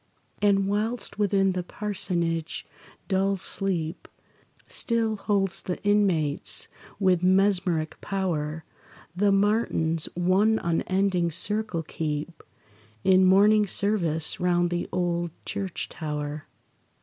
And 0.41 0.67
whilst 0.67 1.19
within 1.19 1.51
the 1.51 1.61
parsonage 1.61 2.65
dull 3.07 3.37
sleep 3.37 4.07
Still 4.65 5.15
holds 5.15 5.61
the 5.61 5.79
inmates 5.83 6.67
with 6.99 7.21
mesmeric 7.21 8.01
power, 8.01 8.65
The 9.15 9.31
martins 9.31 10.09
one 10.15 10.57
unending 10.63 11.29
circle 11.29 11.83
keep, 11.83 12.41
In 13.03 13.25
morning 13.25 13.67
service 13.67 14.39
round 14.39 14.71
the 14.71 14.89
old 14.91 15.29
church 15.45 15.87
tower. 15.87 16.47